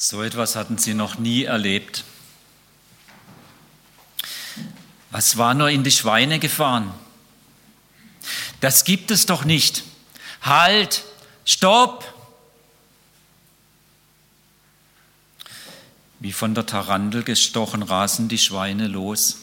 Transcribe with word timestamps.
So 0.00 0.22
etwas 0.22 0.54
hatten 0.54 0.78
sie 0.78 0.94
noch 0.94 1.18
nie 1.18 1.42
erlebt. 1.42 2.04
Was 5.10 5.38
war 5.38 5.54
nur 5.54 5.70
in 5.70 5.82
die 5.82 5.90
Schweine 5.90 6.38
gefahren? 6.38 6.94
Das 8.60 8.84
gibt 8.84 9.10
es 9.10 9.26
doch 9.26 9.44
nicht. 9.44 9.82
Halt, 10.40 11.02
stopp! 11.44 12.14
Wie 16.20 16.32
von 16.32 16.54
der 16.54 16.66
Tarantel 16.66 17.24
gestochen 17.24 17.82
rasen 17.82 18.28
die 18.28 18.38
Schweine 18.38 18.86
los. 18.86 19.38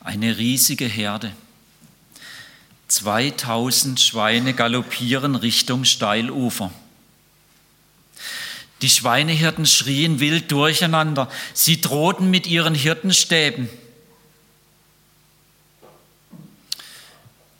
Eine 0.00 0.36
riesige 0.36 0.86
Herde. 0.86 1.32
2000 2.88 4.00
Schweine 4.00 4.52
galoppieren 4.52 5.36
Richtung 5.36 5.84
Steilufer. 5.84 6.72
Die 8.82 8.90
Schweinehirten 8.90 9.64
schrien 9.64 10.18
wild 10.18 10.50
durcheinander. 10.50 11.30
Sie 11.54 11.80
drohten 11.80 12.30
mit 12.30 12.48
ihren 12.48 12.74
Hirtenstäben. 12.74 13.70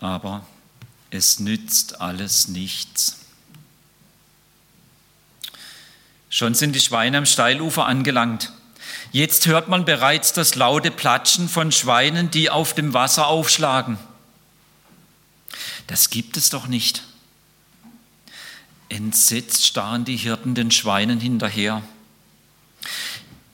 Aber 0.00 0.44
es 1.10 1.38
nützt 1.38 2.00
alles 2.00 2.48
nichts. 2.48 3.18
Schon 6.28 6.54
sind 6.54 6.72
die 6.72 6.80
Schweine 6.80 7.18
am 7.18 7.26
Steilufer 7.26 7.86
angelangt. 7.86 8.52
Jetzt 9.12 9.46
hört 9.46 9.68
man 9.68 9.84
bereits 9.84 10.32
das 10.32 10.56
laute 10.56 10.90
Platschen 10.90 11.48
von 11.48 11.70
Schweinen, 11.70 12.30
die 12.30 12.50
auf 12.50 12.74
dem 12.74 12.94
Wasser 12.94 13.28
aufschlagen. 13.28 13.96
Das 15.86 16.10
gibt 16.10 16.36
es 16.36 16.50
doch 16.50 16.66
nicht. 16.66 17.04
Entsetzt 18.92 19.64
starren 19.64 20.04
die 20.04 20.18
Hirten 20.18 20.54
den 20.54 20.70
Schweinen 20.70 21.18
hinterher. 21.18 21.82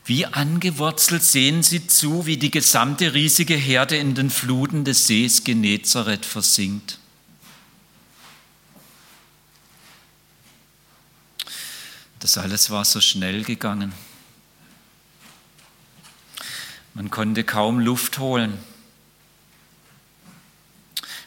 Wie 0.05 0.27
angewurzelt 0.27 1.23
sehen 1.23 1.63
sie 1.63 1.87
zu, 1.87 2.27
wie 2.27 2.39
die 2.39 2.51
gesamte 2.51 3.15
riesige 3.15 3.55
Herde 3.55 3.97
in 3.97 4.17
den 4.17 4.31
Fluten 4.31 4.85
des 4.85 5.07
Sees 5.07 5.45
Genezareth 5.45 6.27
versinkt. 6.27 6.99
Das 12.19 12.37
alles 12.37 12.71
war 12.71 12.85
so 12.85 13.01
schnell 13.01 13.45
gegangen. 13.45 13.93
Man 16.95 17.13
konnte 17.13 17.45
kaum 17.45 17.79
Luft 17.79 18.19
holen. 18.19 18.59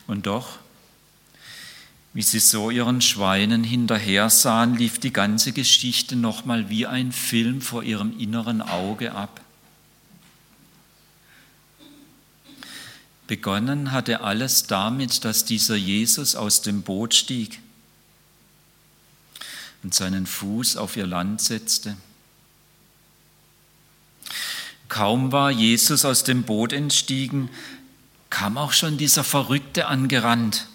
Und 0.06 0.26
doch 0.26 0.60
wie 2.14 2.22
sie 2.22 2.40
so 2.40 2.70
ihren 2.70 3.02
Schweinen 3.02 3.64
hinterher 3.64 4.30
sahen, 4.30 4.76
lief 4.76 5.00
die 5.00 5.14
ganze 5.14 5.54
Geschichte 5.54 6.16
nochmal 6.16 6.70
wie 6.70 6.86
ein 6.86 7.12
Film 7.12 7.62
vor 7.62 7.84
ihrem 7.84 8.20
inneren 8.20 8.62
Auge 8.62 9.14
ab. 9.14 9.40
Begonnen 13.28 13.94
hatte 13.94 14.22
alles 14.22 14.64
damit, 14.64 15.24
dass 15.24 15.46
dieser 15.46 15.78
Jesus 15.78 16.36
aus 16.36 16.62
dem 16.62 16.82
Boot 16.82 17.14
stieg 17.14 17.62
und 19.84 19.94
seinen 19.94 20.26
Fuß 20.28 20.76
auf 20.76 20.98
ihr 20.98 21.08
Land 21.08 21.40
setzte. 21.40 21.96
Kaum 24.90 25.32
war 25.32 25.50
Jesus 25.50 26.04
aus 26.04 26.26
dem 26.26 26.44
Boot 26.44 26.74
entstiegen, 26.74 27.50
kam 28.30 28.58
auch 28.58 28.74
schon 28.74 28.98
dieser 28.98 29.24
Verrückte 29.24 29.88
angerannt 29.88 30.68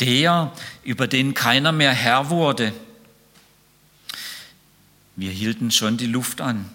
der, 0.00 0.52
über 0.82 1.06
den 1.06 1.34
keiner 1.34 1.72
mehr 1.72 1.92
Herr 1.92 2.30
wurde. 2.30 2.72
Wir 5.16 5.30
hielten 5.30 5.70
schon 5.70 5.96
die 5.96 6.06
Luft 6.06 6.40
an, 6.40 6.70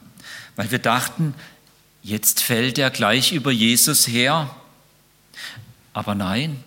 weil 0.55 0.69
wir 0.71 0.79
dachten, 0.79 1.33
jetzt 2.03 2.41
fällt 2.41 2.77
er 2.77 2.91
gleich 2.91 3.31
über 3.31 3.51
Jesus 3.51 4.07
her. 4.07 4.55
Aber 5.93 6.13
nein, 6.13 6.63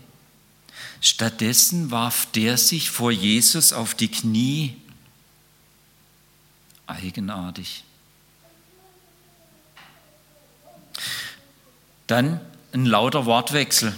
stattdessen 1.01 1.91
warf 1.91 2.27
der 2.35 2.57
sich 2.59 2.91
vor 2.91 3.13
Jesus 3.13 3.73
auf 3.73 3.95
die 3.95 4.11
Knie. 4.11 4.77
Eigenartig. 6.87 7.85
Dann 12.07 12.41
ein 12.73 12.87
lauter 12.87 13.27
Wortwechsel. 13.27 13.95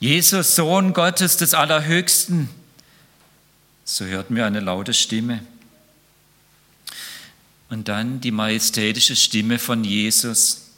Jesus, 0.00 0.56
Sohn 0.56 0.94
Gottes 0.94 1.36
des 1.36 1.52
Allerhöchsten. 1.52 2.48
So 3.84 4.06
hörten 4.06 4.34
wir 4.34 4.46
eine 4.46 4.60
laute 4.60 4.94
Stimme. 4.94 5.44
Und 7.68 7.88
dann 7.88 8.18
die 8.22 8.30
majestätische 8.30 9.14
Stimme 9.14 9.58
von 9.58 9.84
Jesus. 9.84 10.70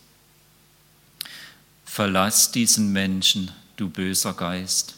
Verlass 1.84 2.50
diesen 2.50 2.92
Menschen, 2.92 3.52
du 3.76 3.88
böser 3.88 4.34
Geist. 4.34 4.96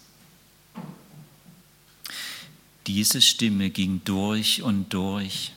Diese 2.86 3.20
Stimme 3.20 3.68
ging 3.68 4.00
durch 4.06 4.62
und 4.62 4.88
durch. 4.94 5.52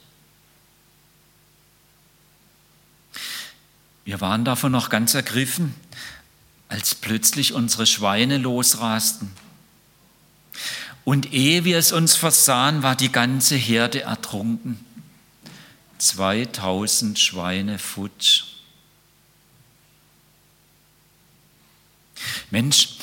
Wir 4.04 4.20
waren 4.20 4.44
davon 4.44 4.74
noch 4.74 4.90
ganz 4.90 5.14
ergriffen 5.14 5.74
als 6.70 6.96
plötzlich 6.96 7.54
unsere 7.54 7.86
Schweine 7.86 8.38
losrasten. 8.38 9.32
Und 11.04 11.32
ehe 11.34 11.64
wir 11.64 11.78
es 11.78 11.92
uns 11.92 12.16
versahen, 12.16 12.84
war 12.84 12.96
die 12.96 13.12
ganze 13.12 13.56
Herde 13.56 14.02
ertrunken. 14.02 14.84
2000 16.00 17.18
Schweine 17.18 17.80
futsch. 17.80 18.44
Mensch, 22.52 22.98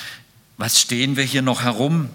was 0.56 0.80
stehen 0.80 1.16
wir 1.16 1.24
hier 1.24 1.42
noch 1.42 1.62
herum? 1.62 2.10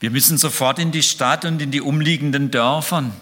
Wir 0.00 0.10
müssen 0.10 0.38
sofort 0.38 0.78
in 0.78 0.92
die 0.92 1.02
Stadt 1.02 1.44
und 1.44 1.60
in 1.60 1.70
die 1.70 1.80
umliegenden 1.80 2.50
Dörfern. 2.50 3.12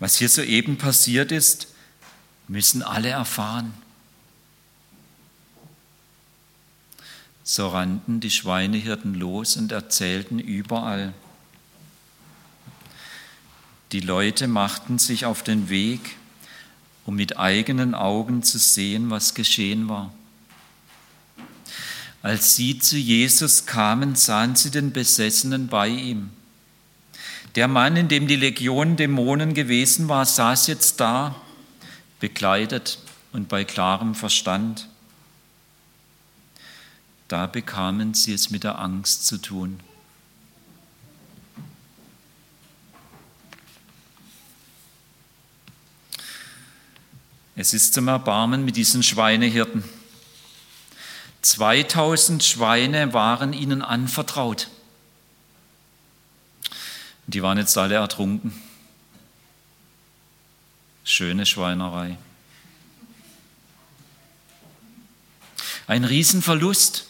Was 0.00 0.16
hier 0.16 0.28
soeben 0.28 0.76
passiert 0.76 1.32
ist, 1.32 1.68
müssen 2.46 2.82
alle 2.82 3.08
erfahren. 3.08 3.72
So 7.50 7.68
rannten 7.68 8.20
die 8.20 8.30
Schweinehirten 8.30 9.14
los 9.14 9.56
und 9.56 9.72
erzählten 9.72 10.38
überall. 10.38 11.14
Die 13.90 14.00
Leute 14.00 14.46
machten 14.48 14.98
sich 14.98 15.24
auf 15.24 15.42
den 15.42 15.70
Weg, 15.70 16.16
um 17.06 17.16
mit 17.16 17.38
eigenen 17.38 17.94
Augen 17.94 18.42
zu 18.42 18.58
sehen, 18.58 19.08
was 19.08 19.32
geschehen 19.32 19.88
war. 19.88 20.12
Als 22.20 22.54
sie 22.54 22.80
zu 22.80 22.98
Jesus 22.98 23.64
kamen, 23.64 24.14
sahen 24.14 24.54
sie 24.54 24.70
den 24.70 24.92
Besessenen 24.92 25.68
bei 25.68 25.88
ihm. 25.88 26.28
Der 27.54 27.66
Mann, 27.66 27.96
in 27.96 28.08
dem 28.08 28.26
die 28.26 28.36
Legion 28.36 28.96
Dämonen 28.96 29.54
gewesen 29.54 30.10
war, 30.10 30.26
saß 30.26 30.66
jetzt 30.66 31.00
da, 31.00 31.34
bekleidet 32.20 32.98
und 33.32 33.48
bei 33.48 33.64
klarem 33.64 34.14
Verstand 34.14 34.86
da 37.28 37.46
bekamen 37.46 38.14
sie 38.14 38.32
es 38.32 38.50
mit 38.50 38.64
der 38.64 38.78
Angst 38.78 39.26
zu 39.26 39.38
tun. 39.38 39.80
Es 47.54 47.74
ist 47.74 47.92
zum 47.92 48.06
Erbarmen 48.06 48.64
mit 48.64 48.76
diesen 48.76 49.02
Schweinehirten. 49.02 49.82
2000 51.42 52.42
Schweine 52.42 53.12
waren 53.12 53.52
ihnen 53.52 53.82
anvertraut. 53.82 54.68
Die 57.26 57.42
waren 57.42 57.58
jetzt 57.58 57.76
alle 57.76 57.96
ertrunken. 57.96 58.52
Schöne 61.02 61.46
Schweinerei. 61.46 62.16
Ein 65.88 66.04
Riesenverlust. 66.04 67.07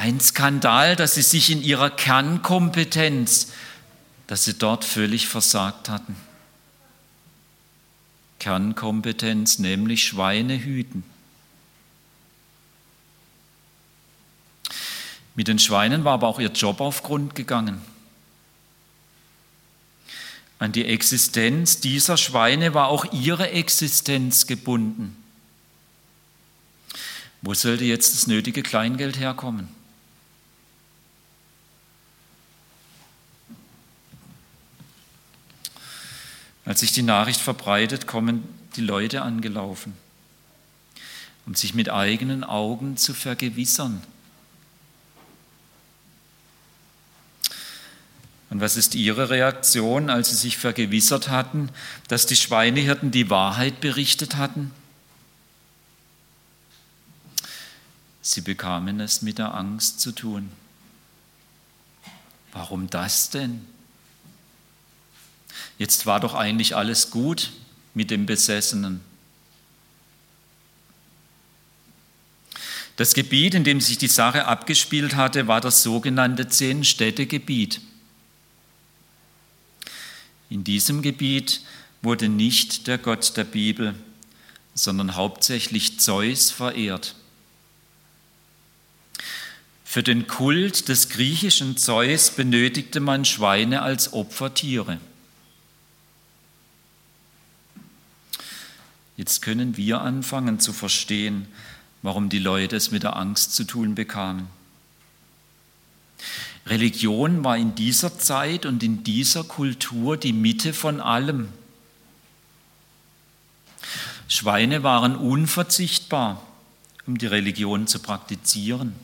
Ein 0.00 0.18
Skandal, 0.18 0.96
dass 0.96 1.16
sie 1.16 1.20
sich 1.20 1.50
in 1.50 1.62
ihrer 1.62 1.90
Kernkompetenz, 1.90 3.48
dass 4.28 4.46
sie 4.46 4.54
dort 4.54 4.82
völlig 4.82 5.28
versagt 5.28 5.90
hatten. 5.90 6.16
Kernkompetenz, 8.38 9.58
nämlich 9.58 10.04
Schweine 10.04 10.58
hüten. 10.58 11.04
Mit 15.34 15.48
den 15.48 15.58
Schweinen 15.58 16.02
war 16.02 16.14
aber 16.14 16.28
auch 16.28 16.40
ihr 16.40 16.48
Job 16.48 16.80
auf 16.80 17.02
Grund 17.02 17.34
gegangen. 17.34 17.82
An 20.58 20.72
die 20.72 20.86
Existenz 20.86 21.78
dieser 21.80 22.16
Schweine 22.16 22.72
war 22.72 22.88
auch 22.88 23.04
ihre 23.12 23.50
Existenz 23.50 24.46
gebunden. 24.46 25.14
Wo 27.42 27.52
sollte 27.52 27.84
jetzt 27.84 28.14
das 28.14 28.26
nötige 28.26 28.62
Kleingeld 28.62 29.18
herkommen? 29.18 29.78
Als 36.70 36.78
sich 36.78 36.92
die 36.92 37.02
Nachricht 37.02 37.40
verbreitet, 37.40 38.06
kommen 38.06 38.44
die 38.76 38.80
Leute 38.80 39.22
angelaufen, 39.22 39.92
um 41.44 41.56
sich 41.56 41.74
mit 41.74 41.90
eigenen 41.90 42.44
Augen 42.44 42.96
zu 42.96 43.12
vergewissern. 43.12 44.00
Und 48.50 48.60
was 48.60 48.76
ist 48.76 48.94
ihre 48.94 49.30
Reaktion, 49.30 50.10
als 50.10 50.30
sie 50.30 50.36
sich 50.36 50.58
vergewissert 50.58 51.28
hatten, 51.28 51.70
dass 52.06 52.26
die 52.26 52.36
Schweinehirten 52.36 53.10
die 53.10 53.30
Wahrheit 53.30 53.80
berichtet 53.80 54.36
hatten? 54.36 54.70
Sie 58.22 58.42
bekamen 58.42 59.00
es 59.00 59.22
mit 59.22 59.38
der 59.38 59.54
Angst 59.54 59.98
zu 59.98 60.12
tun. 60.12 60.52
Warum 62.52 62.88
das 62.88 63.30
denn? 63.30 63.66
Jetzt 65.80 66.04
war 66.04 66.20
doch 66.20 66.34
eigentlich 66.34 66.76
alles 66.76 67.10
gut 67.10 67.52
mit 67.94 68.10
dem 68.10 68.26
Besessenen. 68.26 69.00
Das 72.96 73.14
Gebiet, 73.14 73.54
in 73.54 73.64
dem 73.64 73.80
sich 73.80 73.96
die 73.96 74.06
Sache 74.06 74.44
abgespielt 74.44 75.16
hatte, 75.16 75.46
war 75.48 75.62
das 75.62 75.82
sogenannte 75.82 76.46
Zehn-Städte-Gebiet. 76.48 77.80
In 80.50 80.64
diesem 80.64 81.00
Gebiet 81.00 81.62
wurde 82.02 82.28
nicht 82.28 82.86
der 82.86 82.98
Gott 82.98 83.38
der 83.38 83.44
Bibel, 83.44 83.94
sondern 84.74 85.16
hauptsächlich 85.16 85.98
Zeus 85.98 86.50
verehrt. 86.50 87.14
Für 89.86 90.02
den 90.02 90.26
Kult 90.26 90.90
des 90.90 91.08
griechischen 91.08 91.78
Zeus 91.78 92.32
benötigte 92.32 93.00
man 93.00 93.24
Schweine 93.24 93.80
als 93.80 94.12
Opfertiere. 94.12 95.00
Jetzt 99.20 99.42
können 99.42 99.76
wir 99.76 100.00
anfangen 100.00 100.60
zu 100.60 100.72
verstehen, 100.72 101.46
warum 102.00 102.30
die 102.30 102.38
Leute 102.38 102.74
es 102.74 102.90
mit 102.90 103.02
der 103.02 103.16
Angst 103.16 103.54
zu 103.54 103.64
tun 103.64 103.94
bekamen. 103.94 104.46
Religion 106.64 107.44
war 107.44 107.58
in 107.58 107.74
dieser 107.74 108.18
Zeit 108.18 108.64
und 108.64 108.82
in 108.82 109.04
dieser 109.04 109.44
Kultur 109.44 110.16
die 110.16 110.32
Mitte 110.32 110.72
von 110.72 111.02
allem. 111.02 111.50
Schweine 114.26 114.82
waren 114.84 115.16
unverzichtbar, 115.16 116.42
um 117.06 117.18
die 117.18 117.26
Religion 117.26 117.86
zu 117.86 117.98
praktizieren. 117.98 118.94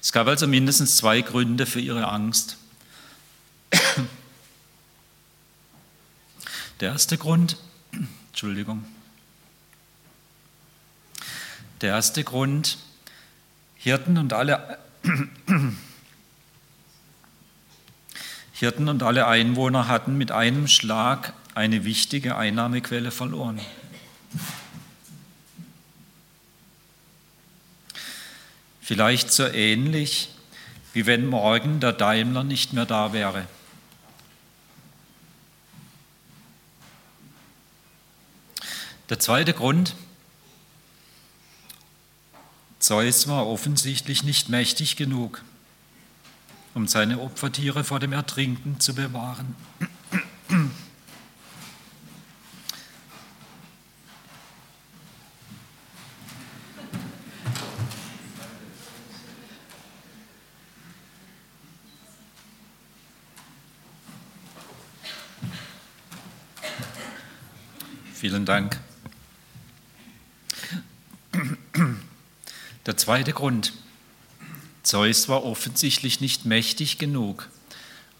Es 0.00 0.10
gab 0.10 0.26
also 0.26 0.46
mindestens 0.46 0.96
zwei 0.96 1.20
Gründe 1.20 1.66
für 1.66 1.80
ihre 1.80 2.08
Angst. 2.08 2.56
Der 6.80 6.90
erste 6.92 7.16
Grund, 7.16 7.56
Entschuldigung, 8.28 8.84
der 11.80 11.90
erste 11.90 12.22
Grund, 12.22 12.76
Hirten 13.76 14.18
und 14.18 14.34
alle 14.34 14.78
Hirten 18.52 18.88
und 18.88 19.02
alle 19.02 19.26
Einwohner 19.26 19.88
hatten 19.88 20.18
mit 20.18 20.32
einem 20.32 20.68
Schlag 20.68 21.32
eine 21.54 21.84
wichtige 21.84 22.36
Einnahmequelle 22.36 23.10
verloren. 23.10 23.58
Vielleicht 28.82 29.32
so 29.32 29.46
ähnlich, 29.46 30.28
wie 30.92 31.06
wenn 31.06 31.26
morgen 31.26 31.80
der 31.80 31.92
Daimler 31.92 32.44
nicht 32.44 32.74
mehr 32.74 32.86
da 32.86 33.14
wäre. 33.14 33.46
Der 39.08 39.20
zweite 39.20 39.52
Grund, 39.52 39.94
Zeus 42.80 43.28
war 43.28 43.46
offensichtlich 43.46 44.24
nicht 44.24 44.48
mächtig 44.48 44.96
genug, 44.96 45.42
um 46.74 46.88
seine 46.88 47.20
Opfertiere 47.20 47.84
vor 47.84 48.00
dem 48.00 48.12
Ertrinken 48.12 48.80
zu 48.80 48.94
bewahren. 48.94 49.54
Vielen 68.14 68.44
Dank. 68.44 68.80
Der 72.86 72.96
zweite 72.96 73.32
Grund. 73.32 73.72
Zeus 74.84 75.28
war 75.28 75.44
offensichtlich 75.44 76.20
nicht 76.20 76.44
mächtig 76.44 76.98
genug, 76.98 77.48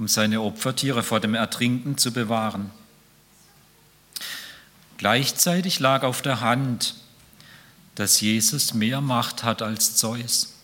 um 0.00 0.08
seine 0.08 0.42
Opfertiere 0.42 1.04
vor 1.04 1.20
dem 1.20 1.34
Ertrinken 1.34 1.96
zu 1.96 2.12
bewahren. 2.12 2.72
Gleichzeitig 4.98 5.78
lag 5.78 6.02
auf 6.02 6.20
der 6.20 6.40
Hand, 6.40 6.96
dass 7.94 8.20
Jesus 8.20 8.74
mehr 8.74 9.00
Macht 9.00 9.44
hat 9.44 9.62
als 9.62 9.94
Zeus. 9.94 10.55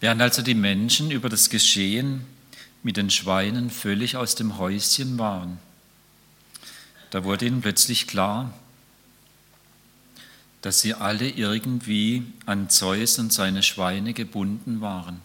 Während 0.00 0.22
also 0.22 0.42
die 0.42 0.54
Menschen 0.54 1.10
über 1.10 1.28
das 1.28 1.50
Geschehen 1.50 2.24
mit 2.82 2.96
den 2.96 3.10
Schweinen 3.10 3.70
völlig 3.70 4.16
aus 4.16 4.34
dem 4.34 4.58
Häuschen 4.58 5.18
waren, 5.18 5.58
da 7.10 7.24
wurde 7.24 7.46
ihnen 7.46 7.62
plötzlich 7.62 8.06
klar, 8.06 8.52
dass 10.62 10.80
sie 10.80 10.94
alle 10.94 11.28
irgendwie 11.28 12.24
an 12.46 12.68
Zeus 12.68 13.18
und 13.18 13.32
seine 13.32 13.62
Schweine 13.62 14.12
gebunden 14.12 14.80
waren. 14.80 15.20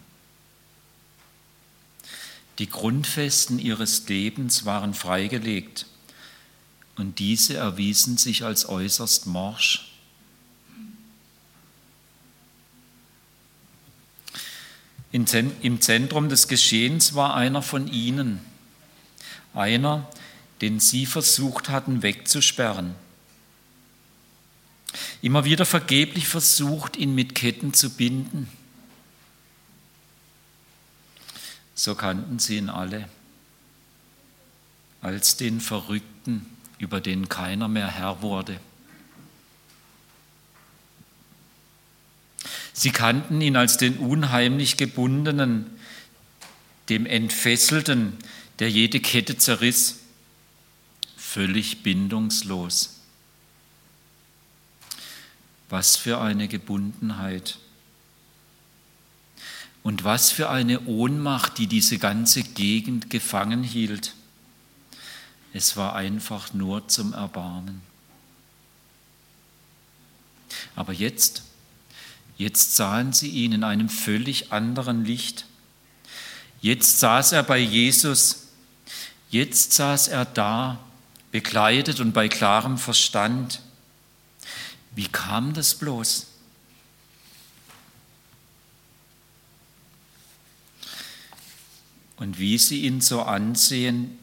Die 2.58 2.68
Grundfesten 2.68 3.58
ihres 3.58 4.08
Lebens 4.08 4.64
waren 4.64 4.94
freigelegt 4.94 5.86
und 6.96 7.18
diese 7.18 7.54
erwiesen 7.56 8.16
sich 8.16 8.44
als 8.44 8.68
äußerst 8.68 9.26
morsch. 9.26 9.93
Im 15.14 15.80
Zentrum 15.80 16.28
des 16.28 16.48
Geschehens 16.48 17.14
war 17.14 17.36
einer 17.36 17.62
von 17.62 17.86
ihnen, 17.86 18.40
einer, 19.54 20.10
den 20.60 20.80
sie 20.80 21.06
versucht 21.06 21.68
hatten 21.68 22.02
wegzusperren. 22.02 22.96
Immer 25.22 25.44
wieder 25.44 25.66
vergeblich 25.66 26.26
versucht, 26.26 26.96
ihn 26.96 27.14
mit 27.14 27.36
Ketten 27.36 27.72
zu 27.72 27.90
binden. 27.90 28.48
So 31.76 31.94
kannten 31.94 32.40
sie 32.40 32.56
ihn 32.56 32.68
alle 32.68 33.08
als 35.00 35.36
den 35.36 35.60
Verrückten, 35.60 36.44
über 36.78 37.00
den 37.00 37.28
keiner 37.28 37.68
mehr 37.68 37.88
Herr 37.88 38.20
wurde. 38.20 38.58
Sie 42.76 42.90
kannten 42.90 43.40
ihn 43.40 43.56
als 43.56 43.76
den 43.76 43.98
unheimlich 43.98 44.76
gebundenen, 44.76 45.70
dem 46.88 47.06
Entfesselten, 47.06 48.18
der 48.58 48.68
jede 48.68 48.98
Kette 48.98 49.38
zerriss, 49.38 50.00
völlig 51.16 51.84
bindungslos. 51.84 53.00
Was 55.70 55.96
für 55.96 56.20
eine 56.20 56.48
Gebundenheit. 56.48 57.58
Und 59.84 60.02
was 60.02 60.32
für 60.32 60.50
eine 60.50 60.80
Ohnmacht, 60.86 61.58
die 61.58 61.68
diese 61.68 61.98
ganze 61.98 62.42
Gegend 62.42 63.08
gefangen 63.08 63.62
hielt. 63.62 64.14
Es 65.52 65.76
war 65.76 65.94
einfach 65.94 66.54
nur 66.54 66.88
zum 66.88 67.12
Erbarmen. 67.12 67.82
Aber 70.74 70.92
jetzt, 70.92 71.44
Jetzt 72.36 72.76
sahen 72.76 73.12
sie 73.12 73.28
ihn 73.28 73.52
in 73.52 73.64
einem 73.64 73.88
völlig 73.88 74.52
anderen 74.52 75.04
Licht. 75.04 75.46
Jetzt 76.60 76.98
saß 77.00 77.32
er 77.32 77.42
bei 77.42 77.58
Jesus. 77.58 78.48
Jetzt 79.30 79.72
saß 79.72 80.08
er 80.08 80.24
da, 80.24 80.78
bekleidet 81.30 82.00
und 82.00 82.12
bei 82.12 82.28
klarem 82.28 82.78
Verstand. 82.78 83.60
Wie 84.94 85.08
kam 85.08 85.54
das 85.54 85.74
bloß? 85.74 86.26
Und 92.16 92.38
wie 92.38 92.58
sie 92.58 92.82
ihn 92.82 93.00
so 93.00 93.22
ansehen, 93.22 94.18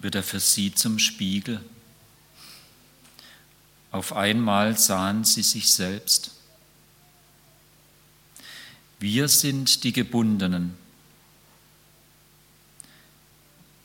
wird 0.00 0.16
er 0.16 0.22
für 0.22 0.40
sie 0.40 0.74
zum 0.74 0.98
Spiegel. 0.98 1.64
Auf 3.92 4.14
einmal 4.14 4.76
sahen 4.76 5.24
sie 5.24 5.42
sich 5.42 5.72
selbst. 5.72 6.32
Wir 9.02 9.26
sind 9.26 9.82
die 9.82 9.92
Gebundenen, 9.92 10.76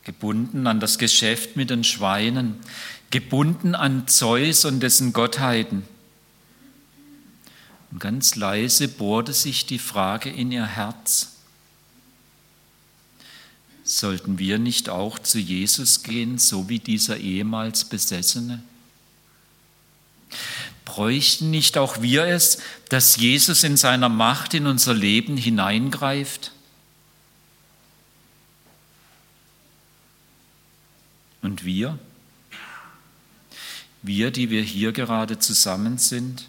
gebunden 0.03 0.67
an 0.67 0.79
das 0.79 0.99
Geschäft 0.99 1.55
mit 1.55 1.71
den 1.71 1.83
Schweinen, 1.83 2.55
gebunden 3.09 3.73
an 3.73 4.07
Zeus 4.07 4.63
und 4.63 4.79
dessen 4.79 5.13
Gottheiten. 5.13 5.81
Und 7.89 7.99
ganz 7.99 8.35
leise 8.35 8.87
bohrte 8.87 9.33
sich 9.33 9.65
die 9.65 9.79
Frage 9.79 10.29
in 10.29 10.51
ihr 10.51 10.67
Herz. 10.67 11.31
Sollten 13.83 14.37
wir 14.37 14.59
nicht 14.59 14.87
auch 14.87 15.17
zu 15.17 15.39
Jesus 15.39 16.03
gehen, 16.03 16.37
so 16.37 16.69
wie 16.69 16.77
dieser 16.77 17.17
ehemals 17.17 17.85
Besessene? 17.85 18.61
Bräuchten 20.87 21.51
nicht 21.51 21.77
auch 21.77 22.01
wir 22.01 22.23
es, 22.23 22.59
dass 22.87 23.17
Jesus 23.17 23.65
in 23.65 23.75
seiner 23.75 24.07
Macht 24.07 24.53
in 24.53 24.65
unser 24.67 24.93
Leben 24.93 25.35
hineingreift? 25.35 26.53
Und 31.41 31.65
wir? 31.65 31.99
Wir, 34.01 34.31
die 34.31 34.49
wir 34.49 34.61
hier 34.63 34.93
gerade 34.93 35.37
zusammen 35.39 35.97
sind? 35.97 36.47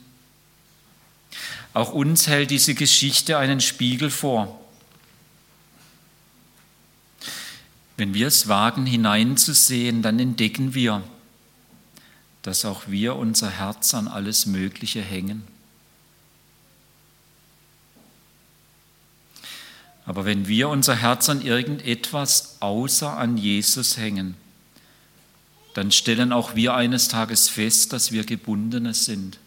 Auch 1.75 1.93
uns 1.93 2.29
hält 2.29 2.53
diese 2.53 2.77
Geschichte 2.77 3.39
einen 3.39 3.61
Spiegel 3.61 4.09
vor. 4.09 4.61
Wenn 7.97 8.15
wir 8.15 8.29
es 8.29 8.47
wagen, 8.47 8.87
hineinzusehen, 8.87 10.01
dann 10.03 10.21
entdecken 10.21 10.75
wir, 10.75 11.03
dass 12.43 12.65
auch 12.65 12.89
wir 12.89 13.17
unser 13.17 13.51
Herz 13.51 13.95
an 13.95 14.09
alles 14.09 14.47
Mögliche 14.47 15.03
hängen. 15.03 15.43
Aber 20.09 20.25
wenn 20.25 20.49
wir 20.49 20.71
unser 20.71 20.97
Herz 20.97 21.29
an 21.29 21.43
irgendetwas 21.43 22.57
außer 22.61 23.19
an 23.19 23.37
Jesus 23.37 23.99
hängen, 23.99 24.37
dann 25.75 25.93
stellen 25.93 26.33
auch 26.33 26.55
wir 26.55 26.75
eines 26.75 27.09
Tages 27.09 27.51
fest, 27.51 27.93
dass 27.93 28.11
wir 28.11 28.25
Gebundene 28.25 28.95
sind. 28.95 29.39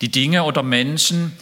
Die 0.00 0.10
Dinge 0.10 0.44
oder 0.44 0.62
Menschen, 0.62 1.32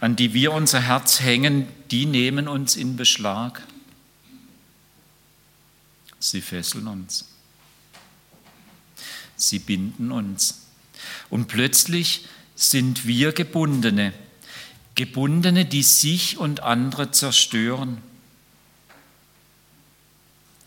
an 0.00 0.16
die 0.16 0.32
wir 0.32 0.52
unser 0.52 0.80
Herz 0.80 1.20
hängen, 1.20 1.68
die 1.90 2.06
nehmen 2.06 2.48
uns 2.48 2.76
in 2.76 2.96
Beschlag. 2.96 3.62
Sie 6.18 6.40
fesseln 6.40 6.86
uns. 6.86 7.35
Sie 9.36 9.58
binden 9.58 10.10
uns. 10.10 10.62
Und 11.30 11.48
plötzlich 11.48 12.26
sind 12.54 13.06
wir 13.06 13.32
Gebundene. 13.32 14.12
Gebundene, 14.94 15.66
die 15.66 15.82
sich 15.82 16.38
und 16.38 16.60
andere 16.60 17.10
zerstören. 17.10 17.98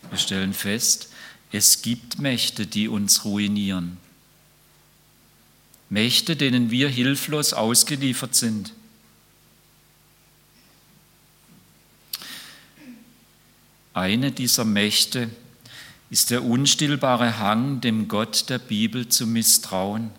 Wir 0.08 0.18
stellen 0.18 0.54
fest, 0.54 1.08
es 1.52 1.82
gibt 1.82 2.18
Mächte, 2.18 2.66
die 2.66 2.88
uns 2.88 3.24
ruinieren. 3.24 3.98
Mächte, 5.88 6.36
denen 6.36 6.70
wir 6.70 6.88
hilflos 6.88 7.52
ausgeliefert 7.52 8.36
sind. 8.36 8.72
Eine 13.92 14.30
dieser 14.30 14.64
Mächte 14.64 15.30
ist 16.10 16.30
der 16.30 16.44
unstillbare 16.44 17.38
Hang, 17.38 17.80
dem 17.80 18.08
Gott 18.08 18.50
der 18.50 18.58
Bibel 18.58 19.08
zu 19.08 19.26
misstrauen. 19.26 20.10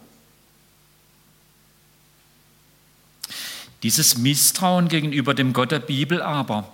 Dieses 3.83 4.17
Misstrauen 4.17 4.88
gegenüber 4.88 5.33
dem 5.33 5.53
Gott 5.53 5.71
der 5.71 5.79
Bibel 5.79 6.21
aber 6.21 6.71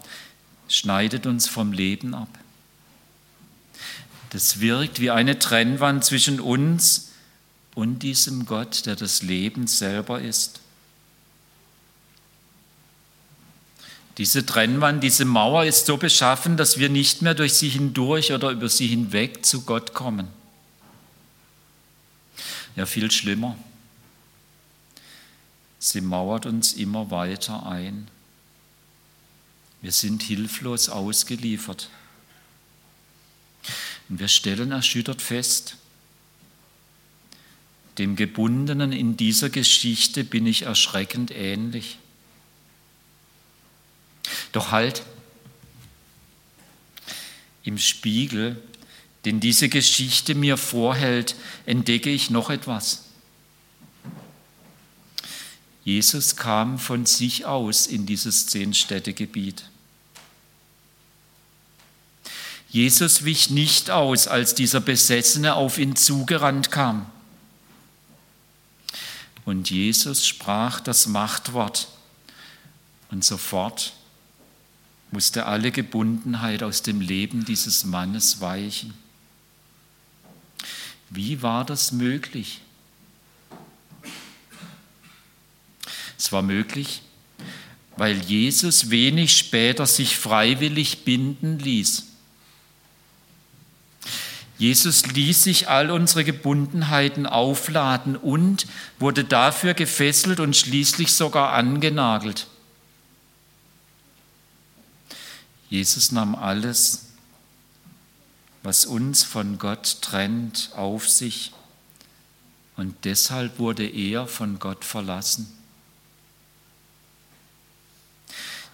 schneidet 0.67 1.25
uns 1.25 1.47
vom 1.47 1.71
Leben 1.71 2.13
ab. 2.13 2.29
Das 4.29 4.59
wirkt 4.59 4.99
wie 4.99 5.09
eine 5.09 5.39
Trennwand 5.39 6.03
zwischen 6.03 6.39
uns 6.39 7.11
und 7.75 7.99
diesem 7.99 8.45
Gott, 8.45 8.85
der 8.85 8.95
das 8.95 9.23
Leben 9.23 9.67
selber 9.67 10.21
ist. 10.21 10.59
Diese 14.17 14.45
Trennwand, 14.45 15.03
diese 15.03 15.25
Mauer 15.25 15.65
ist 15.65 15.85
so 15.85 15.97
beschaffen, 15.97 16.57
dass 16.57 16.79
wir 16.79 16.89
nicht 16.89 17.21
mehr 17.21 17.35
durch 17.35 17.53
sie 17.53 17.69
hindurch 17.69 18.33
oder 18.33 18.49
über 18.49 18.67
sie 18.67 18.87
hinweg 18.87 19.45
zu 19.45 19.61
Gott 19.61 19.93
kommen. 19.93 20.27
Ja, 22.75 22.87
viel 22.87 23.11
schlimmer. 23.11 23.57
Sie 25.79 26.01
mauert 26.01 26.47
uns 26.47 26.73
immer 26.73 27.11
weiter 27.11 27.67
ein. 27.67 28.07
Wir 29.81 29.91
sind 29.91 30.23
hilflos 30.23 30.89
ausgeliefert. 30.89 31.89
Und 34.09 34.19
wir 34.19 34.27
stellen 34.27 34.71
erschüttert 34.71 35.21
fest, 35.21 35.75
dem 37.99 38.15
Gebundenen 38.15 38.91
in 38.91 39.17
dieser 39.17 39.49
Geschichte 39.49 40.23
bin 40.23 40.45
ich 40.47 40.63
erschreckend 40.63 41.31
ähnlich. 41.31 41.97
Doch 44.51 44.71
halt, 44.71 45.03
im 47.63 47.77
Spiegel, 47.77 48.61
den 49.25 49.39
diese 49.39 49.67
Geschichte 49.67 50.35
mir 50.35 50.57
vorhält, 50.57 51.35
entdecke 51.65 52.09
ich 52.09 52.29
noch 52.29 52.49
etwas. 52.49 53.03
Jesus 55.83 56.35
kam 56.35 56.79
von 56.79 57.05
sich 57.05 57.45
aus 57.45 57.87
in 57.87 58.05
dieses 58.05 58.47
Zehnstädtegebiet. 58.47 59.63
Jesus 62.69 63.23
wich 63.23 63.49
nicht 63.49 63.89
aus, 63.89 64.27
als 64.27 64.55
dieser 64.55 64.81
Besessene 64.81 65.55
auf 65.55 65.77
ihn 65.77 65.95
zugerannt 65.95 66.71
kam. 66.71 67.09
Und 69.45 69.69
Jesus 69.69 70.27
sprach 70.27 70.81
das 70.81 71.07
Machtwort. 71.07 71.87
Und 73.09 73.23
sofort 73.23 73.93
musste 75.11 75.45
alle 75.45 75.71
Gebundenheit 75.71 76.63
aus 76.63 76.81
dem 76.81 77.01
Leben 77.01 77.45
dieses 77.45 77.85
Mannes 77.85 78.41
weichen. 78.41 78.93
Wie 81.09 81.41
war 81.41 81.63
das 81.63 81.91
möglich? 81.91 82.61
Es 86.17 86.31
war 86.31 86.41
möglich, 86.41 87.01
weil 87.95 88.17
Jesus 88.17 88.89
wenig 88.89 89.37
später 89.37 89.85
sich 89.85 90.17
freiwillig 90.17 91.05
binden 91.05 91.59
ließ. 91.59 92.03
Jesus 94.57 95.05
ließ 95.05 95.43
sich 95.43 95.69
all 95.69 95.91
unsere 95.91 96.23
Gebundenheiten 96.23 97.27
aufladen 97.27 98.15
und 98.15 98.65
wurde 98.97 99.23
dafür 99.23 99.75
gefesselt 99.75 100.39
und 100.39 100.55
schließlich 100.55 101.11
sogar 101.13 101.53
angenagelt. 101.53 102.47
Jesus 105.69 106.11
nahm 106.11 106.35
alles, 106.35 107.07
was 108.63 108.85
uns 108.85 109.23
von 109.23 109.57
Gott 109.57 110.01
trennt, 110.01 110.71
auf 110.75 111.09
sich 111.09 111.51
und 112.77 112.95
deshalb 113.05 113.59
wurde 113.59 113.87
er 113.87 114.27
von 114.27 114.59
Gott 114.59 114.85
verlassen. 114.85 115.51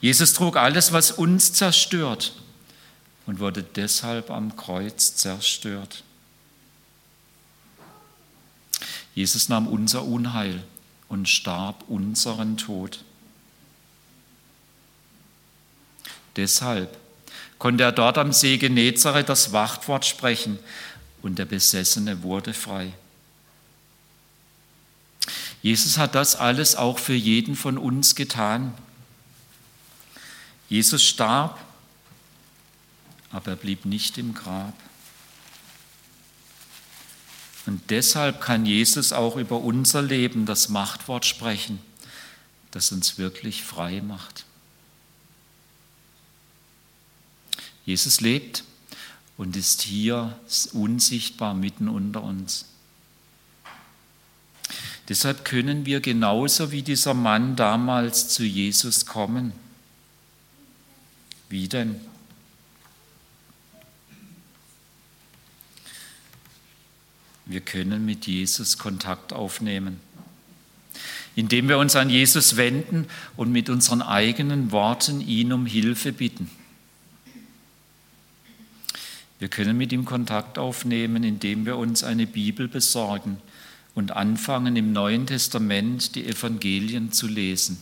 Jesus 0.01 0.33
trug 0.33 0.57
alles, 0.57 0.91
was 0.91 1.11
uns 1.11 1.53
zerstört 1.53 2.35
und 3.25 3.39
wurde 3.39 3.63
deshalb 3.63 4.29
am 4.29 4.57
Kreuz 4.57 5.15
zerstört. 5.15 6.03
Jesus 9.15 9.47
nahm 9.47 9.67
unser 9.67 10.03
Unheil 10.03 10.63
und 11.07 11.29
starb 11.29 11.85
unseren 11.87 12.57
Tod. 12.57 13.05
Deshalb 16.35 16.97
konnte 17.59 17.83
er 17.83 17.91
dort 17.91 18.17
am 18.17 18.33
See 18.33 18.57
Genezareth 18.57 19.29
das 19.29 19.53
Wachtwort 19.53 20.05
sprechen 20.05 20.59
und 21.21 21.39
der 21.39 21.45
Besessene 21.45 22.23
wurde 22.23 22.53
frei. 22.53 22.93
Jesus 25.61 25.97
hat 25.97 26.13
das 26.13 26.35
alles 26.35 26.75
auch 26.75 26.99
für 26.99 27.13
jeden 27.13 27.55
von 27.55 27.77
uns 27.77 28.15
getan. 28.15 28.73
Jesus 30.67 31.03
starb, 31.03 31.57
aber 33.31 33.51
er 33.51 33.55
blieb 33.55 33.85
nicht 33.85 34.17
im 34.17 34.33
Grab. 34.33 34.73
Und 37.65 37.89
deshalb 37.89 38.41
kann 38.41 38.65
Jesus 38.65 39.13
auch 39.13 39.37
über 39.37 39.61
unser 39.61 40.01
Leben 40.01 40.45
das 40.45 40.67
Machtwort 40.67 41.25
sprechen, 41.25 41.79
das 42.71 42.91
uns 42.91 43.17
wirklich 43.17 43.63
frei 43.63 44.01
macht. 44.01 44.43
Jesus 47.85 48.21
lebt 48.21 48.63
und 49.37 49.55
ist 49.55 49.81
hier 49.81 50.37
unsichtbar 50.73 51.53
mitten 51.53 51.87
unter 51.87 52.23
uns. 52.23 52.65
Deshalb 55.09 55.43
können 55.43 55.85
wir 55.85 55.99
genauso 55.99 56.71
wie 56.71 56.81
dieser 56.81 57.13
Mann 57.13 57.55
damals 57.55 58.29
zu 58.29 58.43
Jesus 58.43 59.05
kommen. 59.05 59.51
Wie 61.49 61.67
denn? 61.67 61.99
Wir 67.45 67.59
können 67.59 68.05
mit 68.05 68.25
Jesus 68.25 68.77
Kontakt 68.77 69.33
aufnehmen, 69.33 69.99
indem 71.35 71.67
wir 71.67 71.77
uns 71.77 71.97
an 71.97 72.09
Jesus 72.09 72.55
wenden 72.55 73.07
und 73.35 73.51
mit 73.51 73.69
unseren 73.69 74.01
eigenen 74.01 74.71
Worten 74.71 75.19
ihn 75.19 75.51
um 75.51 75.65
Hilfe 75.65 76.13
bitten. 76.13 76.49
Wir 79.43 79.49
können 79.49 79.77
mit 79.77 79.91
ihm 79.91 80.05
Kontakt 80.05 80.57
aufnehmen, 80.57 81.25
indem 81.25 81.65
wir 81.65 81.75
uns 81.75 82.05
eine 82.05 82.25
Bibel 82.25 82.69
besorgen 82.69 83.41
und 83.93 84.13
anfangen 84.13 84.77
im 84.77 84.93
Neuen 84.93 85.27
Testament 85.27 86.15
die 86.15 86.25
Evangelien 86.25 87.11
zu 87.11 87.27
lesen. 87.27 87.77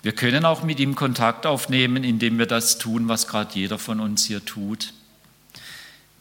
Wir 0.00 0.12
können 0.12 0.46
auch 0.46 0.62
mit 0.62 0.80
ihm 0.80 0.94
Kontakt 0.94 1.44
aufnehmen, 1.44 2.02
indem 2.02 2.38
wir 2.38 2.46
das 2.46 2.78
tun, 2.78 3.06
was 3.06 3.26
gerade 3.26 3.54
jeder 3.54 3.78
von 3.78 4.00
uns 4.00 4.24
hier 4.24 4.42
tut, 4.46 4.94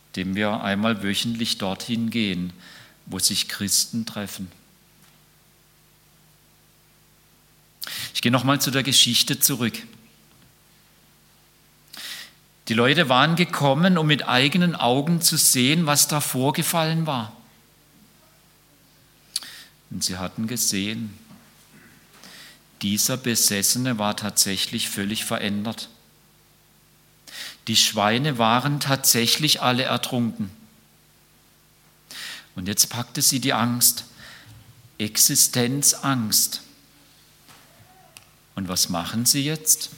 indem 0.07 0.35
wir 0.35 0.61
einmal 0.61 1.01
wöchentlich 1.01 1.59
dorthin 1.59 2.09
gehen, 2.09 2.51
wo 3.05 3.19
sich 3.19 3.47
Christen 3.47 4.05
treffen. 4.05 4.51
Ich 8.13 8.21
gehe 8.21 8.33
nochmal 8.33 8.59
zu 8.59 8.69
der 8.69 8.83
Geschichte 8.83 9.39
zurück. 9.39 9.81
Die 12.69 12.75
Leute 12.75 13.09
waren 13.09 13.35
gekommen, 13.35 13.97
um 13.97 14.05
mit 14.05 14.27
eigenen 14.27 14.75
Augen 14.75 15.21
zu 15.21 15.37
sehen, 15.37 15.87
was 15.87 16.07
da 16.07 16.21
vorgefallen 16.21 17.07
war. 17.07 17.35
Und 19.89 20.03
sie 20.03 20.17
hatten 20.17 20.45
gesehen, 20.45 21.17
dieser 22.83 23.17
Besessene 23.17 23.97
war 23.97 24.15
tatsächlich 24.15 24.87
völlig 24.87 25.25
verändert. 25.25 25.89
Die 27.67 27.75
Schweine 27.75 28.37
waren 28.37 28.79
tatsächlich 28.79 29.63
alle 29.63 29.83
ertrunken. 29.83 30.51
Und 32.55 32.67
jetzt 32.67 32.89
packte 32.91 33.23
sie 33.23 33.39
die 33.39 33.53
Angst, 33.53 34.05
Existenzangst. 34.99 36.61
Und 38.53 38.67
was 38.67 38.89
machen 38.89 39.25
sie 39.25 39.43
jetzt? 39.43 39.89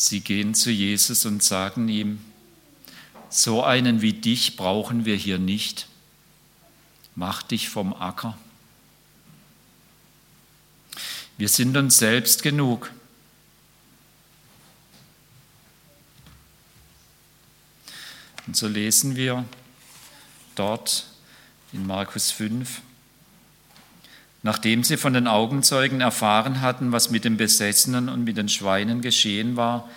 Sie 0.00 0.20
gehen 0.20 0.54
zu 0.54 0.70
Jesus 0.70 1.26
und 1.26 1.42
sagen 1.42 1.88
ihm, 1.88 2.24
so 3.30 3.64
einen 3.64 4.00
wie 4.00 4.12
dich 4.12 4.54
brauchen 4.54 5.04
wir 5.04 5.16
hier 5.16 5.38
nicht. 5.38 5.88
Mach 7.16 7.42
dich 7.42 7.68
vom 7.68 7.92
Acker. 7.92 8.38
Wir 11.36 11.48
sind 11.48 11.76
uns 11.76 11.98
selbst 11.98 12.44
genug. 12.44 12.92
Und 18.46 18.56
so 18.56 18.68
lesen 18.68 19.16
wir 19.16 19.44
dort 20.54 21.08
in 21.72 21.84
Markus 21.88 22.30
5, 22.30 22.82
Nachdem 24.42 24.84
sie 24.84 24.96
von 24.96 25.14
den 25.14 25.26
Augenzeugen 25.26 26.00
erfahren 26.00 26.60
hatten, 26.60 26.92
was 26.92 27.10
mit 27.10 27.24
den 27.24 27.36
Besessenen 27.36 28.08
und 28.08 28.24
mit 28.24 28.36
den 28.36 28.48
Schweinen 28.48 29.00
geschehen 29.00 29.56
war, 29.56 29.88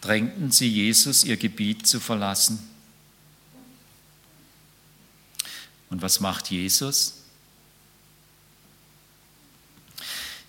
drängten 0.00 0.52
sie 0.52 0.68
Jesus, 0.68 1.24
ihr 1.24 1.36
Gebiet 1.36 1.86
zu 1.86 1.98
verlassen. 1.98 2.58
Und 5.90 6.02
was 6.02 6.20
macht 6.20 6.50
Jesus? 6.50 7.14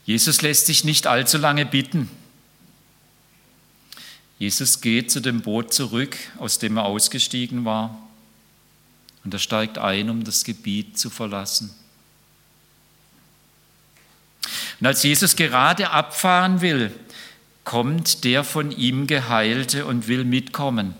Jesus 0.05 0.41
lässt 0.41 0.65
sich 0.65 0.83
nicht 0.83 1.07
allzu 1.07 1.37
lange 1.37 1.65
bitten. 1.65 2.09
Jesus 4.37 4.81
geht 4.81 5.11
zu 5.11 5.19
dem 5.19 5.41
Boot 5.41 5.73
zurück, 5.73 6.17
aus 6.37 6.59
dem 6.59 6.77
er 6.77 6.85
ausgestiegen 6.85 7.65
war, 7.65 7.97
und 9.23 9.33
er 9.33 9.39
steigt 9.39 9.77
ein, 9.77 10.09
um 10.09 10.23
das 10.23 10.45
Gebiet 10.45 10.97
zu 10.97 11.09
verlassen. 11.09 11.75
Und 14.79 14.87
als 14.87 15.03
Jesus 15.03 15.35
gerade 15.35 15.89
abfahren 15.91 16.61
will, 16.61 16.97
kommt 17.65 18.23
der 18.23 18.43
von 18.43 18.71
ihm 18.71 19.07
Geheilte 19.07 19.85
und 19.85 20.07
will 20.07 20.23
mitkommen. 20.23 20.93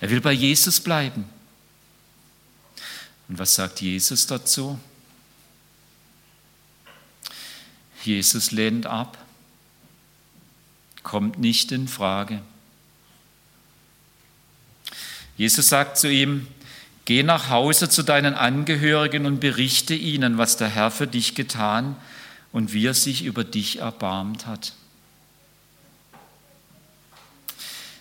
Er 0.00 0.10
will 0.10 0.20
bei 0.20 0.32
Jesus 0.32 0.80
bleiben. 0.80 1.24
Und 3.28 3.38
was 3.38 3.54
sagt 3.54 3.80
Jesus 3.80 4.26
dazu? 4.26 4.78
Jesus 8.04 8.50
lehnt 8.50 8.84
ab, 8.84 9.16
kommt 11.02 11.38
nicht 11.38 11.72
in 11.72 11.88
Frage. 11.88 12.42
Jesus 15.38 15.68
sagt 15.68 15.96
zu 15.96 16.10
ihm, 16.10 16.46
Geh 17.04 17.22
nach 17.22 17.50
Hause 17.50 17.88
zu 17.88 18.02
deinen 18.02 18.34
Angehörigen 18.34 19.26
und 19.26 19.40
berichte 19.40 19.94
ihnen, 19.94 20.38
was 20.38 20.56
der 20.56 20.68
Herr 20.68 20.90
für 20.90 21.06
dich 21.06 21.34
getan 21.34 21.96
und 22.52 22.72
wie 22.72 22.86
er 22.86 22.94
sich 22.94 23.24
über 23.24 23.44
dich 23.44 23.80
erbarmt 23.80 24.46
hat. 24.46 24.72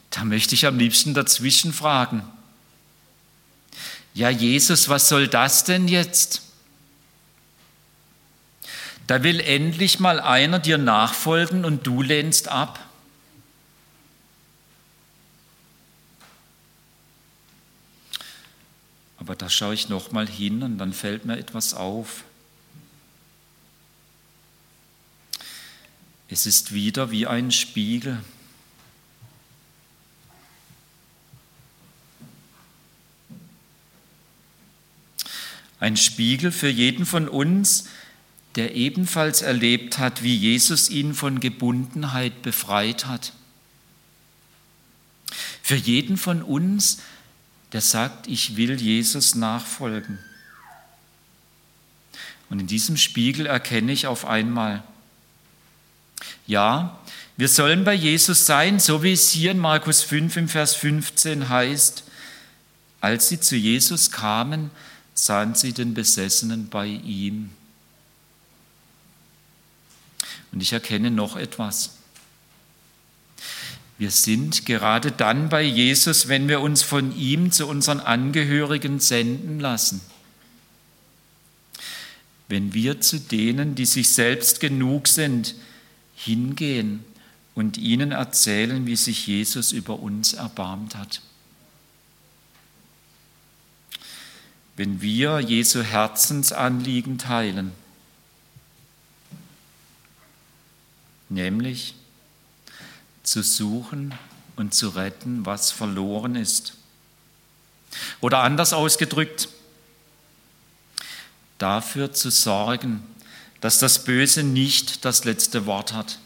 Da 0.09 0.23
möchte 0.23 0.55
ich 0.55 0.65
am 0.67 0.77
liebsten 0.77 1.13
dazwischen 1.13 1.73
fragen. 1.73 2.23
Ja, 4.13 4.29
Jesus, 4.29 4.87
was 4.87 5.09
soll 5.09 5.27
das 5.27 5.63
denn 5.63 5.87
jetzt? 5.87 6.43
Da 9.07 9.23
will 9.23 9.39
endlich 9.39 9.99
mal 9.99 10.19
einer 10.19 10.59
dir 10.59 10.77
nachfolgen 10.77 11.65
und 11.65 11.85
du 11.87 12.01
lehnst 12.01 12.47
ab. 12.47 12.79
Aber 19.23 19.37
da 19.37 19.49
schaue 19.49 19.73
ich 19.73 19.87
noch 19.87 20.11
mal 20.11 20.27
hin 20.27 20.63
und 20.63 20.77
dann 20.79 20.91
fällt 20.91 21.23
mir 21.23 21.37
etwas 21.37 21.73
auf. 21.73 22.25
Es 26.27 26.45
ist 26.45 26.73
wieder 26.73 27.09
wie 27.09 27.25
ein 27.25 27.49
Spiegel. 27.49 28.21
Ein 35.79 35.95
Spiegel 35.95 36.51
für 36.51 36.67
jeden 36.67 37.05
von 37.05 37.29
uns, 37.29 37.87
der 38.55 38.75
ebenfalls 38.75 39.41
erlebt 39.41 39.99
hat, 39.99 40.21
wie 40.21 40.35
Jesus 40.35 40.89
ihn 40.89 41.13
von 41.13 41.39
Gebundenheit 41.39 42.41
befreit 42.41 43.05
hat. 43.05 43.31
Für 45.61 45.77
jeden 45.77 46.17
von 46.17 46.41
uns, 46.41 46.97
der 46.97 47.12
der 47.73 47.81
sagt, 47.81 48.27
ich 48.27 48.55
will 48.55 48.79
Jesus 48.79 49.35
nachfolgen. 49.35 50.19
Und 52.49 52.59
in 52.59 52.67
diesem 52.67 52.97
Spiegel 52.97 53.47
erkenne 53.47 53.91
ich 53.91 54.05
auf 54.05 54.25
einmal, 54.25 54.83
ja, 56.45 56.99
wir 57.35 57.47
sollen 57.47 57.83
bei 57.83 57.95
Jesus 57.95 58.45
sein, 58.45 58.79
so 58.79 59.01
wie 59.01 59.13
es 59.13 59.31
hier 59.31 59.51
in 59.51 59.57
Markus 59.57 60.03
5 60.03 60.37
im 60.37 60.47
Vers 60.47 60.75
15 60.75 61.49
heißt. 61.49 62.03
Als 63.01 63.29
sie 63.29 63.39
zu 63.39 63.55
Jesus 63.55 64.11
kamen, 64.11 64.69
sahen 65.15 65.55
sie 65.55 65.73
den 65.73 65.95
Besessenen 65.95 66.69
bei 66.69 66.85
ihm. 66.85 67.49
Und 70.51 70.61
ich 70.61 70.73
erkenne 70.73 71.09
noch 71.09 71.35
etwas. 71.35 71.97
Wir 74.03 74.11
sind 74.11 74.65
gerade 74.65 75.13
dann 75.13 75.47
bei 75.47 75.61
Jesus, 75.61 76.27
wenn 76.27 76.49
wir 76.49 76.59
uns 76.59 76.81
von 76.81 77.15
ihm 77.17 77.53
zu 77.53 77.67
unseren 77.67 78.01
Angehörigen 78.01 78.99
senden 78.99 79.61
lassen. 79.61 80.01
Wenn 82.49 82.73
wir 82.73 82.99
zu 82.99 83.17
denen, 83.17 83.75
die 83.75 83.85
sich 83.85 84.09
selbst 84.09 84.59
genug 84.59 85.07
sind, 85.07 85.55
hingehen 86.17 87.05
und 87.55 87.77
ihnen 87.77 88.11
erzählen, 88.11 88.85
wie 88.85 88.97
sich 88.97 89.25
Jesus 89.25 89.71
über 89.71 89.97
uns 89.99 90.33
erbarmt 90.33 90.95
hat. 90.95 91.21
Wenn 94.75 95.01
wir 95.01 95.39
Jesu 95.39 95.81
Herzensanliegen 95.81 97.19
teilen, 97.19 97.71
nämlich 101.29 101.95
zu 103.23 103.41
suchen 103.41 104.13
und 104.55 104.73
zu 104.73 104.89
retten, 104.89 105.45
was 105.45 105.71
verloren 105.71 106.35
ist. 106.35 106.73
Oder 108.21 108.39
anders 108.39 108.73
ausgedrückt, 108.73 109.49
dafür 111.57 112.13
zu 112.13 112.29
sorgen, 112.29 113.03
dass 113.61 113.79
das 113.79 114.03
Böse 114.03 114.43
nicht 114.43 115.05
das 115.05 115.23
letzte 115.23 115.65
Wort 115.65 115.93
hat. 115.93 116.19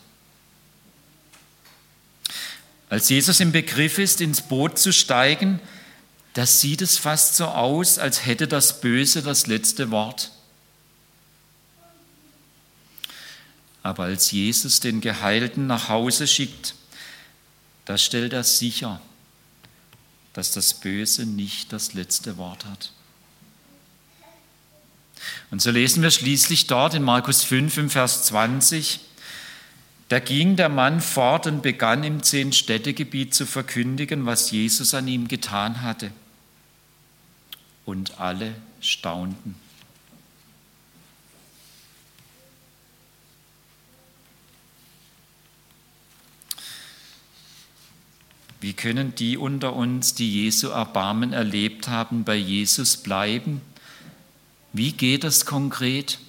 Als 2.90 3.10
Jesus 3.10 3.40
im 3.40 3.52
Begriff 3.52 4.00
ist, 4.00 4.22
ins 4.22 4.42
Boot 4.42 4.80
zu 4.80 4.94
steigen, 4.94 5.60
da 6.34 6.46
sieht 6.46 6.82
es 6.82 6.98
fast 6.98 7.36
so 7.36 7.46
aus, 7.46 8.00
als 8.00 8.26
hätte 8.26 8.48
das 8.48 8.80
Böse 8.80 9.22
das 9.22 9.48
letzte 9.48 9.92
Wort. 9.92 10.32
Aber 13.84 14.04
als 14.04 14.32
Jesus 14.32 14.80
den 14.80 15.02
Geheilten 15.02 15.68
nach 15.68 15.90
Hause 15.90 16.28
schickt, 16.28 16.76
da 17.88 17.98
stellt 17.98 18.34
er 18.34 18.44
sicher, 18.44 19.02
dass 20.34 20.52
das 20.52 20.74
Böse 20.74 21.26
nicht 21.26 21.72
das 21.72 21.94
letzte 21.94 22.38
Wort 22.38 22.66
hat. 22.66 22.92
Und 25.52 25.62
so 25.62 25.72
lesen 25.72 26.04
wir 26.04 26.12
schließlich 26.12 26.68
dort 26.68 26.94
in 26.94 27.02
Markus 27.02 27.44
5 27.44 27.78
im 27.78 27.90
Vers 27.90 28.26
20, 28.26 29.00
da 30.10 30.20
ging 30.20 30.58
der 30.58 30.68
Mann 30.68 31.00
fort 31.00 31.48
und 31.48 31.62
begann 31.62 32.04
im 32.04 32.22
Zehn-Städtegebiet 32.24 33.34
zu 33.34 33.46
verkündigen, 33.46 34.26
was 34.26 34.52
Jesus 34.52 34.94
an 34.94 35.08
ihm 35.08 35.30
getan 35.30 35.82
hatte. 35.82 36.12
Und 37.86 38.20
alle 38.20 38.54
staunten. 38.82 39.56
Wie 48.68 48.74
können 48.74 49.16
die 49.16 49.38
unter 49.38 49.78
uns, 49.78 50.14
die 50.14 50.44
Jesu 50.44 50.68
Erbarmen 50.68 51.32
erlebt 51.32 51.88
haben, 51.88 52.26
bei 52.26 52.36
Jesus 52.36 52.98
bleiben? 52.98 53.62
Wie 54.74 54.92
geht 54.92 55.24
das 55.24 55.46
konkret? 55.46 56.20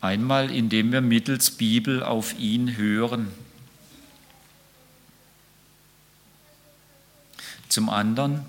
Einmal, 0.00 0.52
indem 0.52 0.92
wir 0.92 1.00
mittels 1.00 1.50
Bibel 1.50 2.04
auf 2.04 2.38
ihn 2.38 2.76
hören. 2.76 3.32
Zum 7.68 7.88
anderen, 7.88 8.44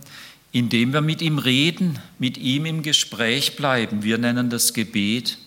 indem 0.51 0.93
wir 0.93 1.01
mit 1.01 1.23
ihm 1.23 1.39
reden, 1.39 1.97
mit 2.19 2.37
ihm 2.37 2.67
im 2.67 2.83
Gespräch 2.83 3.55
bleiben. 3.55 4.03
Wir 4.03 4.19
nennen 4.19 4.51
das 4.51 4.75
Gebet. 4.75 5.39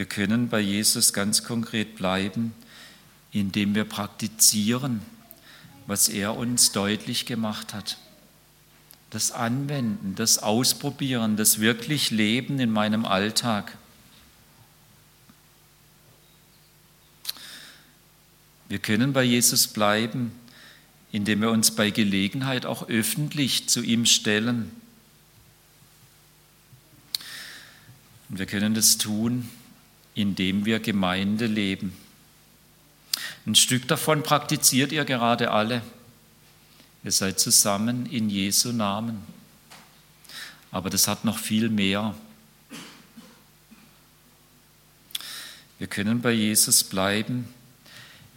Wir 0.00 0.06
können 0.06 0.48
bei 0.48 0.60
Jesus 0.60 1.12
ganz 1.12 1.44
konkret 1.44 1.94
bleiben, 1.94 2.54
indem 3.32 3.74
wir 3.74 3.84
praktizieren, 3.84 5.02
was 5.86 6.08
er 6.08 6.38
uns 6.38 6.72
deutlich 6.72 7.26
gemacht 7.26 7.74
hat 7.74 7.98
das 9.10 9.30
Anwenden, 9.30 10.14
das 10.14 10.38
Ausprobieren, 10.38 11.36
das 11.36 11.60
wirklich 11.60 12.10
Leben 12.10 12.60
in 12.60 12.70
meinem 12.70 13.04
Alltag. 13.04 13.76
Wir 18.70 18.78
können 18.78 19.12
bei 19.12 19.22
Jesus 19.22 19.68
bleiben, 19.68 20.32
indem 21.12 21.42
wir 21.42 21.50
uns 21.50 21.72
bei 21.72 21.90
Gelegenheit 21.90 22.64
auch 22.64 22.88
öffentlich 22.88 23.68
zu 23.68 23.82
ihm 23.82 24.06
stellen. 24.06 24.72
Und 28.30 28.38
wir 28.38 28.46
können 28.46 28.72
das 28.72 28.96
tun, 28.96 29.46
indem 30.14 30.64
wir 30.64 30.80
Gemeinde 30.80 31.46
leben. 31.46 31.96
Ein 33.46 33.54
Stück 33.54 33.88
davon 33.88 34.22
praktiziert 34.22 34.92
ihr 34.92 35.04
gerade 35.04 35.50
alle. 35.50 35.82
Ihr 37.02 37.12
seid 37.12 37.40
zusammen 37.40 38.06
in 38.06 38.28
Jesu 38.28 38.72
Namen. 38.72 39.22
Aber 40.70 40.90
das 40.90 41.08
hat 41.08 41.24
noch 41.24 41.38
viel 41.38 41.68
mehr. 41.68 42.14
Wir 45.78 45.86
können 45.86 46.20
bei 46.20 46.32
Jesus 46.32 46.84
bleiben, 46.84 47.48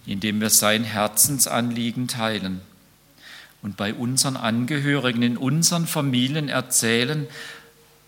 indem 0.06 0.40
wir 0.40 0.50
sein 0.50 0.86
Herzensanliegen 0.86 2.08
teilen 2.08 2.62
und 3.62 3.76
bei 3.76 3.94
unseren 3.94 4.38
Angehörigen, 4.38 5.24
in 5.24 5.38
unseren 5.38 5.86
Familien 5.86 6.48
erzählen, 6.48 7.28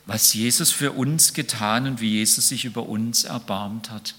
was 0.05 0.33
Jesus 0.33 0.71
für 0.71 0.91
uns 0.91 1.33
getan 1.33 1.87
und 1.87 2.01
wie 2.01 2.09
Jesus 2.09 2.49
sich 2.49 2.65
über 2.65 2.87
uns 2.87 3.23
erbarmt 3.23 3.89
hat. 3.89 4.15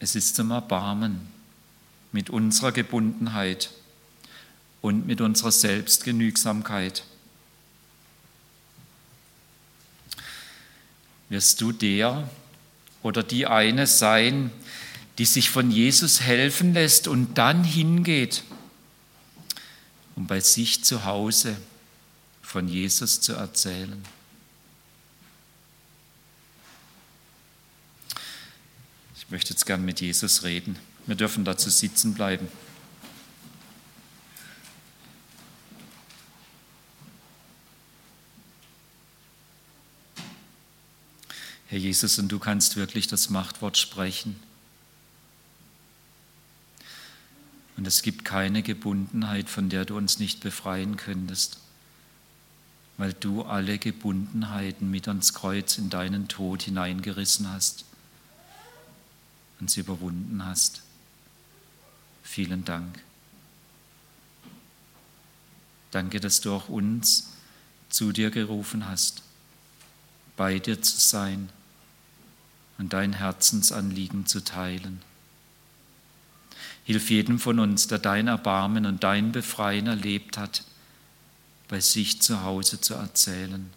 Es 0.00 0.16
ist 0.16 0.34
zum 0.34 0.50
Erbarmen 0.50 1.28
mit 2.10 2.28
unserer 2.28 2.72
Gebundenheit 2.72 3.70
und 4.80 5.06
mit 5.06 5.20
unserer 5.20 5.52
Selbstgenügsamkeit. 5.52 7.04
Wirst 11.28 11.60
du 11.60 11.70
der 11.70 12.28
oder 13.02 13.22
die 13.22 13.46
eine 13.46 13.86
sein, 13.86 14.50
die 15.18 15.24
sich 15.24 15.50
von 15.50 15.70
Jesus 15.70 16.20
helfen 16.20 16.74
lässt 16.74 17.08
und 17.08 17.38
dann 17.38 17.64
hingeht, 17.64 18.44
um 20.16 20.26
bei 20.26 20.40
sich 20.40 20.84
zu 20.84 21.04
Hause 21.04 21.56
von 22.42 22.68
Jesus 22.68 23.20
zu 23.20 23.34
erzählen? 23.34 24.02
möchte 29.32 29.54
jetzt 29.54 29.64
gern 29.64 29.84
mit 29.84 30.00
Jesus 30.00 30.44
reden. 30.44 30.78
Wir 31.06 31.16
dürfen 31.16 31.44
dazu 31.44 31.70
sitzen 31.70 32.14
bleiben. 32.14 32.46
Herr 41.72 41.78
Jesus, 41.78 42.18
und 42.18 42.28
du 42.28 42.38
kannst 42.38 42.76
wirklich 42.76 43.06
das 43.06 43.30
Machtwort 43.30 43.78
sprechen. 43.78 44.38
Und 47.78 47.86
es 47.86 48.02
gibt 48.02 48.26
keine 48.26 48.62
Gebundenheit, 48.62 49.48
von 49.48 49.70
der 49.70 49.86
du 49.86 49.96
uns 49.96 50.18
nicht 50.18 50.40
befreien 50.40 50.98
könntest, 50.98 51.56
weil 52.98 53.14
du 53.14 53.44
alle 53.44 53.78
Gebundenheiten 53.78 54.90
mit 54.90 55.08
ans 55.08 55.32
Kreuz 55.32 55.78
in 55.78 55.88
deinen 55.88 56.28
Tod 56.28 56.60
hineingerissen 56.60 57.50
hast 57.50 57.86
und 59.58 59.70
sie 59.70 59.80
überwunden 59.80 60.44
hast. 60.44 60.82
Vielen 62.22 62.66
Dank. 62.66 63.02
Danke, 65.90 66.20
dass 66.20 66.42
du 66.42 66.52
auch 66.52 66.68
uns 66.68 67.30
zu 67.88 68.12
dir 68.12 68.30
gerufen 68.30 68.86
hast, 68.86 69.22
bei 70.36 70.58
dir 70.58 70.82
zu 70.82 71.00
sein 71.00 71.48
und 72.82 72.92
dein 72.92 73.12
Herzensanliegen 73.12 74.26
zu 74.26 74.42
teilen. 74.42 75.00
Hilf 76.82 77.10
jedem 77.10 77.38
von 77.38 77.60
uns, 77.60 77.86
der 77.86 78.00
dein 78.00 78.26
Erbarmen 78.26 78.86
und 78.86 79.04
dein 79.04 79.30
Befreien 79.30 79.86
erlebt 79.86 80.36
hat, 80.36 80.64
bei 81.68 81.78
sich 81.78 82.20
zu 82.20 82.42
Hause 82.42 82.80
zu 82.80 82.94
erzählen, 82.94 83.70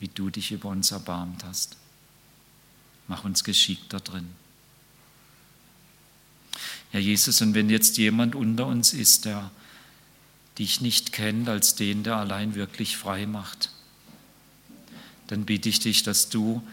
wie 0.00 0.08
du 0.08 0.30
dich 0.30 0.52
über 0.52 0.70
uns 0.70 0.90
erbarmt 0.90 1.44
hast. 1.44 1.76
Mach 3.08 3.24
uns 3.24 3.44
geschickt 3.44 3.92
da 3.92 4.00
drin. 4.00 4.30
Herr 6.92 7.00
Jesus, 7.00 7.42
und 7.42 7.52
wenn 7.52 7.68
jetzt 7.68 7.98
jemand 7.98 8.34
unter 8.34 8.66
uns 8.66 8.94
ist, 8.94 9.26
der 9.26 9.50
dich 10.58 10.80
nicht 10.80 11.12
kennt 11.12 11.46
als 11.50 11.74
den, 11.74 12.04
der 12.04 12.16
allein 12.16 12.54
wirklich 12.54 12.96
frei 12.96 13.26
macht, 13.26 13.68
dann 15.26 15.44
bitte 15.44 15.68
ich 15.68 15.78
dich, 15.78 16.04
dass 16.04 16.30
du 16.30 16.66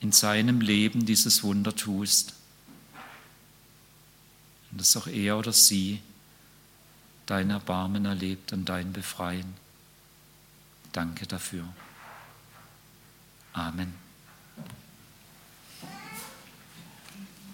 in 0.00 0.12
seinem 0.12 0.60
Leben 0.60 1.06
dieses 1.06 1.42
Wunder 1.42 1.74
tust. 1.74 2.34
Und 4.70 4.80
dass 4.80 4.96
auch 4.96 5.06
er 5.06 5.38
oder 5.38 5.52
sie 5.52 6.00
dein 7.26 7.50
Erbarmen 7.50 8.06
erlebt 8.06 8.52
und 8.52 8.68
dein 8.68 8.92
Befreien. 8.92 9.54
Danke 10.92 11.26
dafür. 11.26 11.64
Amen. 13.52 14.09